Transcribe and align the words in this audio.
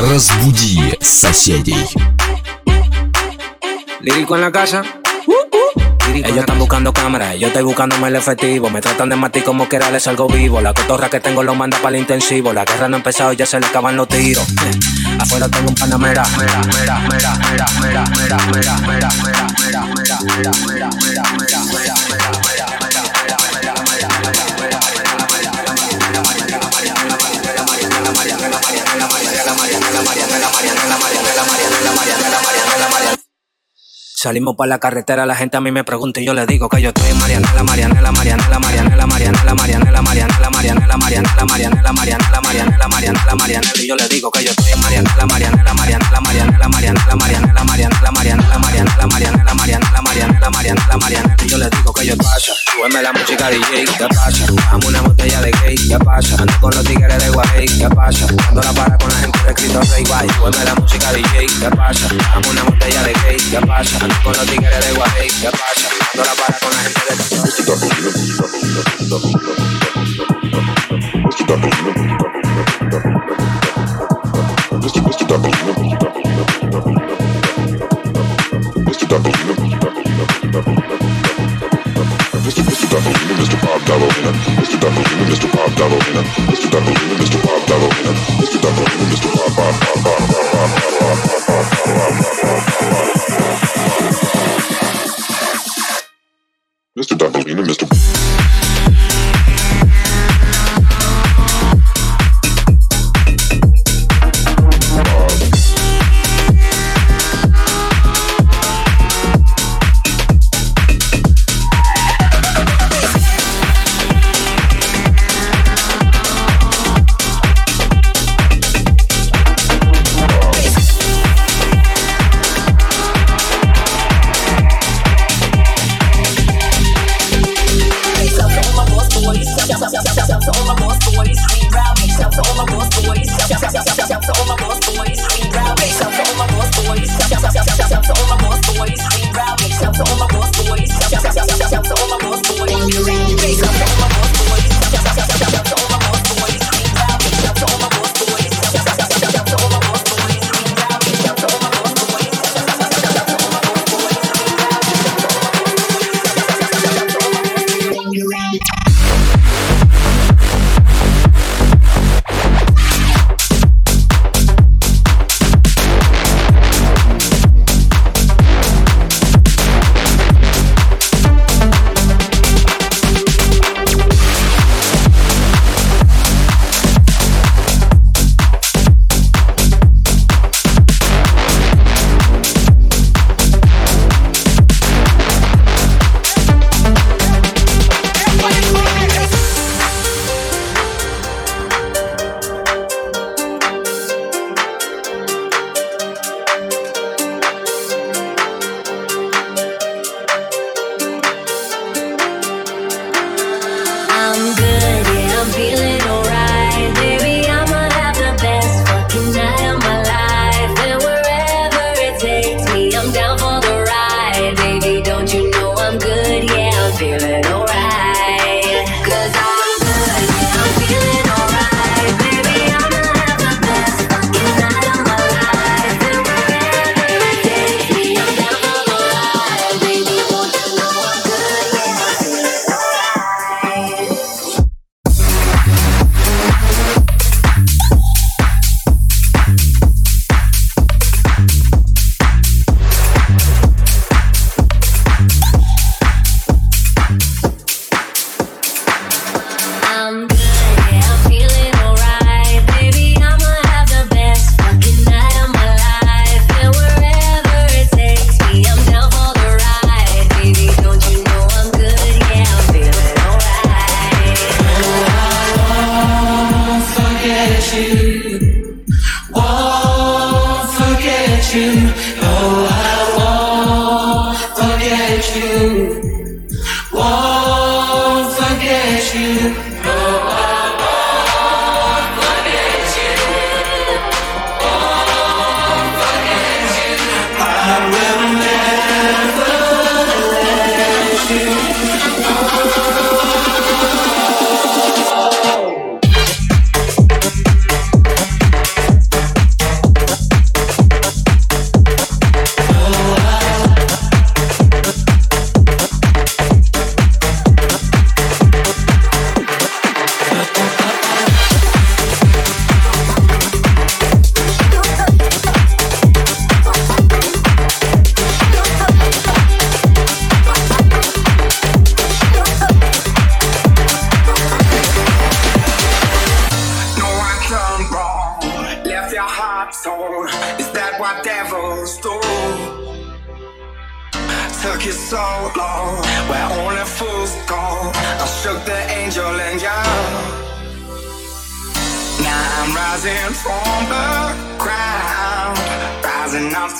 Разбуди 0.00 0.96
соседей. 1.00 1.86
Lírico 4.00 4.36
en 4.36 4.40
la 4.42 4.52
casa. 4.52 4.82
Ellos 6.14 6.38
están 6.38 6.58
buscando 6.58 6.92
cámaras, 6.92 7.38
yo 7.38 7.48
estoy 7.48 7.62
buscándome 7.62 8.08
el 8.08 8.16
efectivo. 8.16 8.70
Me 8.70 8.80
tratan 8.80 9.08
de 9.08 9.16
matar 9.16 9.44
como 9.44 9.68
quiera 9.68 9.90
les 9.90 10.02
salgo 10.04 10.26
vivo. 10.28 10.60
La 10.60 10.72
cotorra 10.72 11.10
que 11.10 11.20
tengo 11.20 11.42
lo 11.42 11.54
manda 11.54 11.78
para 11.78 11.96
el 11.96 12.02
intensivo. 12.02 12.52
La 12.52 12.64
guerra 12.64 12.88
no 12.88 12.96
ha 12.96 12.98
empezado, 12.98 13.32
ya 13.32 13.44
se 13.44 13.60
le 13.60 13.66
acaban 13.66 13.96
los 13.96 14.08
tiros. 14.08 14.46
Afuera 15.20 15.48
tengo 15.48 15.68
un 15.68 15.74
panamera. 15.74 16.24
Mera, 16.38 16.60
mera, 16.68 17.00
mera, 17.08 18.06
Salimos 34.21 34.55
para 34.55 34.69
la 34.69 34.79
carretera, 34.79 35.25
la 35.25 35.35
gente 35.35 35.57
a 35.57 35.61
mí 35.61 35.71
me 35.71 35.83
pregunta 35.83 36.21
y 36.21 36.25
yo 36.25 36.35
le 36.35 36.45
digo 36.45 36.69
que 36.69 36.79
yo 36.79 36.89
estoy 36.89 37.09
en 37.09 37.17
Mariana, 37.17 37.51
la 37.55 37.63
Mariana, 37.63 38.01
la 38.03 38.11
Mariana, 38.11 38.47
la 38.49 38.59
Mariana, 38.59 38.95
la 38.95 39.07
Mariana, 39.07 39.43
la 39.43 39.55
Mariana, 39.55 39.91
la 39.91 40.01
Mariana, 40.01 40.39
la 40.39 40.49
Mariana, 40.51 40.85
la 40.85 40.95
Mariana, 40.95 41.33
la 41.35 41.47
Mariana, 41.47 41.81
la 41.81 41.91
Mariana, 41.91 42.31
la 42.31 42.39
Mariana, 42.39 42.77
la 42.77 42.87
Mariana, 42.87 43.25
la 43.25 43.35
Mariana, 43.35 43.67
y 43.81 43.87
yo 43.87 43.95
le 43.95 44.07
digo 44.09 44.29
que 44.29 44.43
yo 44.43 44.51
estoy 44.51 44.79
Mariana, 44.79 45.11
la 45.17 45.25
Mariana, 45.25 45.63
la 45.63 45.73
Mariana, 45.73 46.11
la 46.11 46.21
Mariana, 46.21 46.57
la 46.59 46.69
Mariana, 46.69 47.05
la 47.07 47.15
Mariana, 47.15 47.53
la 47.55 47.63
Mariana, 47.63 48.01
la 48.03 48.11
Mariana, 48.11 48.47
la 48.47 48.59
Mariana, 48.59 48.95
la 48.95 49.07
Mariana, 49.07 49.43
la 49.43 49.53
Mariana, 49.55 49.80
Marianela, 50.51 50.97
Marianela, 50.97 51.35
y 51.43 51.47
yo 51.47 51.57
le 51.57 51.69
digo 51.69 51.93
que 51.93 52.05
yo 52.05 52.17
pasa, 52.17 52.53
súbeme 52.71 53.01
la 53.01 53.11
música 53.13 53.49
DJ, 53.49 53.85
¿qué 53.85 54.07
pasa? 54.07 54.45
Dame 54.71 54.85
una 54.87 55.01
botella 55.01 55.41
de 55.41 55.51
gay, 55.51 55.75
¿qué 55.75 55.97
pasa? 55.99 56.35
Ando 56.39 56.53
con 56.59 56.71
los 56.75 56.83
tigres 56.85 57.23
de 57.23 57.29
Guay, 57.29 57.65
¿qué 57.65 57.89
pasa? 57.89 58.27
Dando 58.27 58.61
la 58.61 58.73
para 58.73 58.97
con 58.97 59.09
la 59.09 59.15
gente 59.17 59.39
de 59.45 59.53
Cristo 59.53 59.81
Rey, 59.81 60.03
guay, 60.05 60.27
súbeme 60.29 60.65
la 60.65 60.75
música 60.75 61.13
DJ, 61.13 61.47
¿qué 61.59 61.69
pasa? 61.75 62.07
Dame 62.07 62.49
una 62.49 62.63
botella 62.63 63.03
de 63.03 63.13
gay, 63.13 63.37
¿qué 63.37 63.61
pasa? 63.65 63.99
con 64.23 64.33
los 64.33 64.45
tigres 64.45 64.85
de 64.85 64.93
Guay, 64.93 65.27
¿qué 65.41 65.49
pasa? 65.51 65.89
Dando 66.13 66.29
la 66.29 66.35
para 66.35 66.59
con 66.59 66.71
la 66.71 66.79
gente 66.79 67.01
de 67.09 67.15
Mr. 84.21 84.81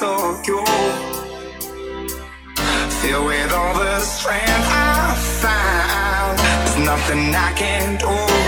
Tokyo. 0.02 0.66
Filled 3.02 3.26
with 3.28 3.54
all 3.54 3.76
the 3.78 4.00
strength 4.00 4.50
I 4.50 5.14
found, 5.44 6.40
there's 6.40 6.78
nothing 6.88 7.36
I 7.36 7.54
can 7.54 8.00
do. 8.00 8.41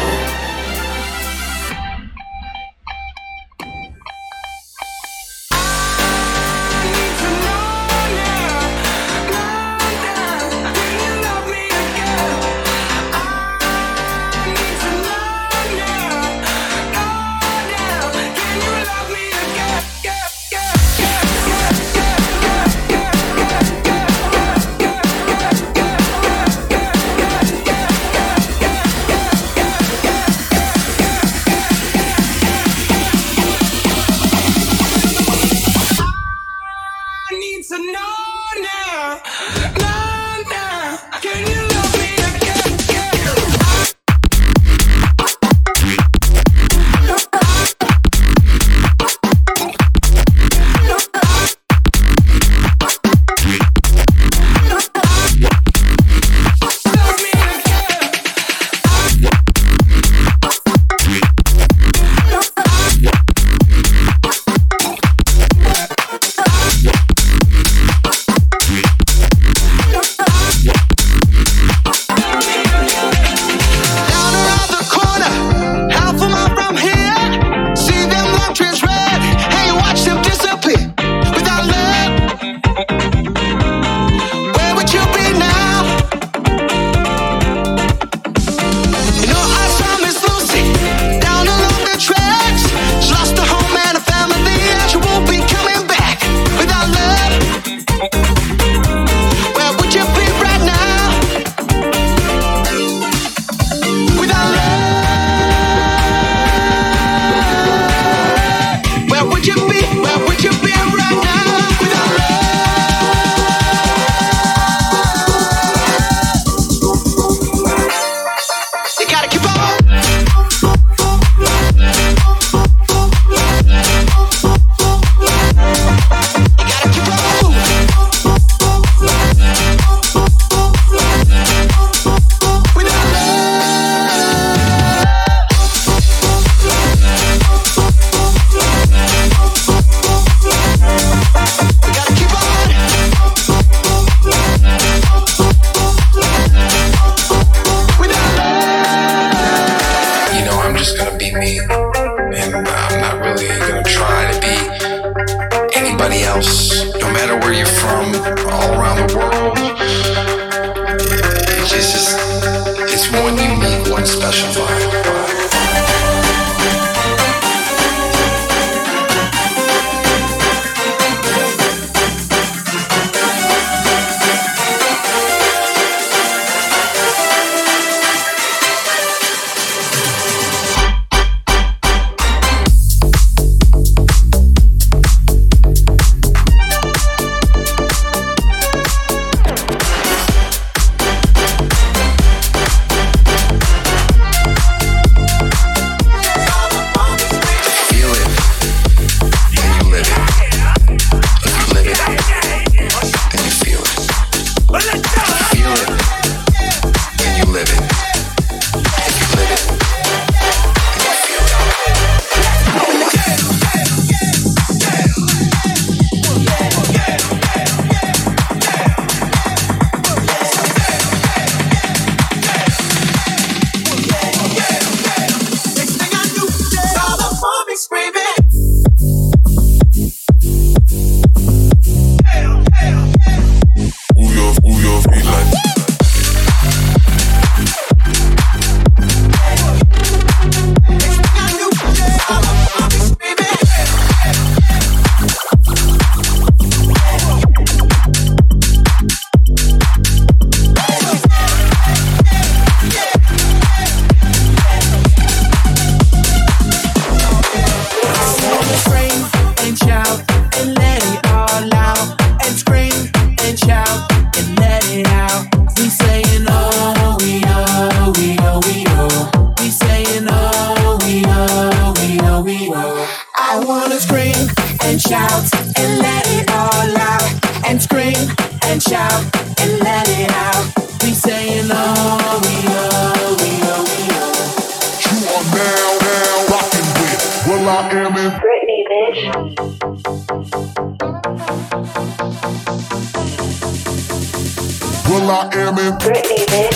Britney, 296.04 296.46
bitch. 296.48 296.73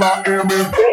I 0.00 0.22
am 0.26 0.50
in. 0.50 0.91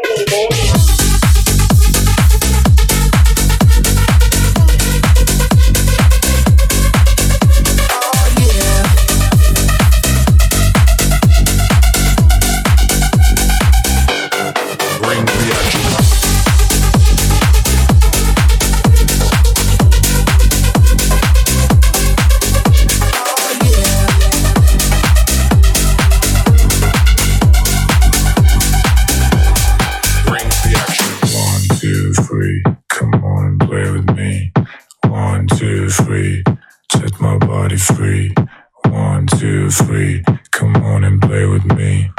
One, 38.90 39.26
two, 39.28 39.70
three. 39.70 40.24
Come 40.52 40.76
on 40.78 41.04
and 41.06 41.22
play 41.22 41.46
with 41.46 41.66
me. 41.78 42.12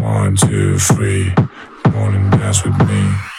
One, 0.00 0.36
two, 0.36 0.78
three. 0.78 1.32
Come 1.84 1.96
on 1.96 2.14
and 2.14 2.30
dance 2.32 2.62
with 2.64 2.76
me. 2.86 3.37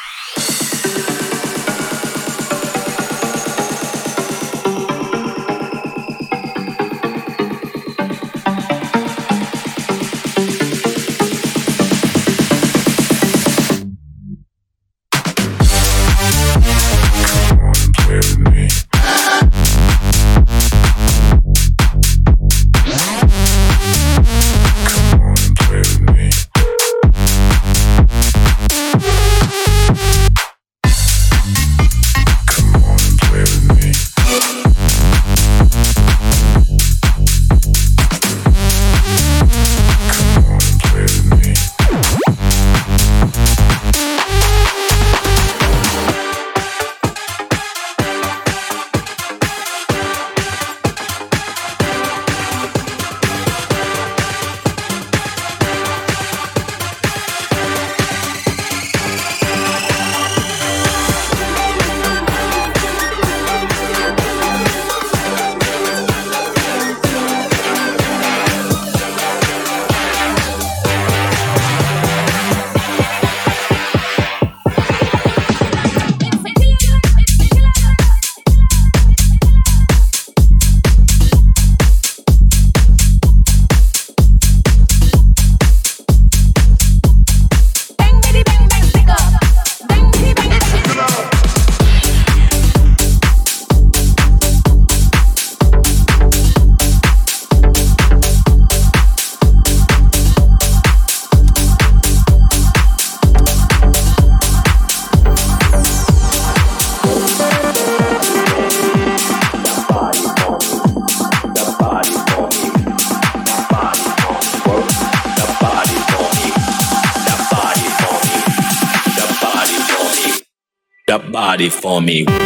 on 122.00 122.06
me. 122.06 122.39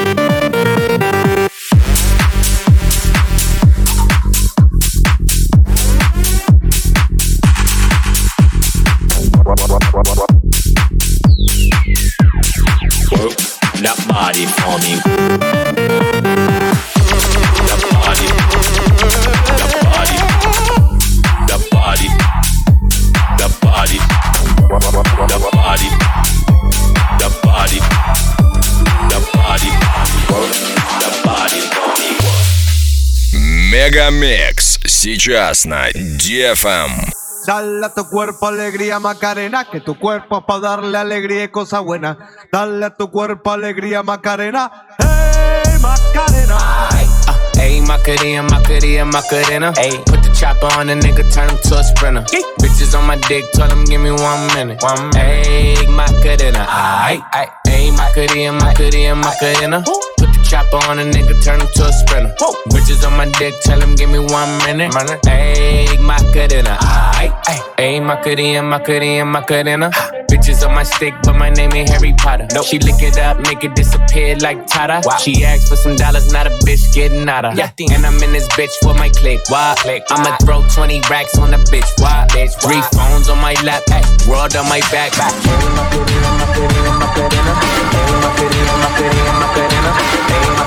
сейчас 35.23 35.63
на 35.63 35.89
DFM. 35.89 36.91
Dale 37.47 37.85
a 37.85 37.93
tu 37.93 38.09
cuerpo 38.09 38.47
alegría, 38.47 38.99
Macarena, 38.99 39.63
que 39.63 39.79
tu 39.79 39.97
cuerpo 39.97 40.39
es 40.39 40.43
para 40.45 40.59
darle 40.59 40.97
alegría 40.97 41.45
y 41.45 41.47
cosa 41.47 41.79
buena. 41.79 42.17
Dale 42.51 42.85
a 42.85 42.89
tu 42.89 43.09
cuerpo 43.09 43.51
alegría, 43.51 44.03
Macarena. 44.03 44.69
¡Hey, 44.99 45.79
Macarena! 45.79 46.57
Ay, 46.91 47.05
uh, 47.05 47.57
hey, 47.57 47.81
Macarena, 47.81 48.43
Macarena, 48.43 49.05
Macarena. 49.05 49.73
Hey, 49.77 49.97
put 50.05 50.21
the 50.23 50.29
chopper 50.33 50.67
on 50.77 50.87
the 50.87 50.95
nigga, 50.95 51.23
turn 51.33 51.49
him 51.49 51.57
to 51.69 51.79
a 51.79 51.83
sprinter. 51.85 52.25
Yeah. 52.33 52.41
Bitches 52.59 52.93
on 52.93 53.07
my 53.07 53.15
dick, 53.29 53.45
tell 53.53 53.71
him 53.71 53.85
give 53.85 54.01
me 54.01 54.11
one 54.11 54.47
minute. 54.55 54.83
One 54.83 55.09
minute. 55.13 55.47
Hey, 55.47 55.87
Macarena. 55.87 56.65
Ay, 56.67 57.23
hey, 57.65 57.91
Macarena, 57.91 58.51
Macarena, 58.51 59.15
Macarena 59.15 59.83
chopper 60.53 60.85
on 60.87 60.99
a 60.99 61.03
nigga, 61.03 61.33
turn 61.43 61.59
him 61.59 61.67
to 61.73 61.83
a 61.85 61.91
sprinter. 61.91 62.31
Bitches 62.69 63.03
on 63.07 63.17
my 63.17 63.25
dick, 63.39 63.55
tell 63.63 63.81
him 63.81 63.95
give 63.95 64.09
me 64.09 64.19
one 64.19 64.51
minute. 64.65 64.91
Ayy, 65.25 65.97
Macarena. 65.99 66.77
Ayy, 67.17 67.31
ayy, 67.49 67.61
ayy, 67.81 68.05
Macarena, 68.05 68.61
Macarena, 68.61 69.25
Macarena. 69.25 69.89
Bitches 70.29 70.61
on 70.67 70.75
my 70.75 70.83
stick, 70.83 71.15
but 71.23 71.33
my 71.33 71.49
name 71.49 71.73
ain't 71.73 71.89
Harry 71.89 72.13
Potter. 72.19 72.47
Nope. 72.53 72.65
She 72.65 72.77
lick 72.77 73.01
it 73.01 73.17
up, 73.17 73.39
make 73.47 73.63
it 73.63 73.73
disappear 73.75 74.35
like 74.37 74.67
Tata. 74.67 75.01
She 75.19 75.43
asked 75.43 75.69
for 75.69 75.75
some 75.75 75.95
dollars, 75.95 76.31
not 76.31 76.45
a 76.45 76.51
bitch 76.65 76.93
getting 76.93 77.27
out 77.27 77.45
of. 77.45 77.57
And 77.57 78.05
I'm 78.05 78.21
in 78.21 78.31
this 78.31 78.47
bitch 78.49 78.75
for 78.83 78.93
my 78.93 79.09
click. 79.09 79.41
Why? 79.49 79.73
I'ma 80.11 80.37
throw 80.45 80.61
20 80.69 81.01
racks 81.09 81.35
on 81.39 81.49
the 81.49 81.57
bitch. 81.73 81.89
Why? 81.99 82.27
Three 82.61 82.81
phones 82.93 83.27
on 83.27 83.39
my 83.41 83.55
lap, 83.63 83.81
ay, 83.89 84.03
world 84.29 84.55
on 84.55 84.69
my 84.69 84.81
back. 84.91 85.13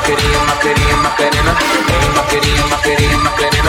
Macarena, 0.07 0.45
Macarena, 0.45 0.97
Macarena, 1.03 1.53
eh, 1.89 2.09
Macarena, 2.15 2.67
Macarena, 2.71 3.19
Macarena. 3.25 3.67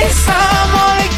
I'ma 0.00 1.17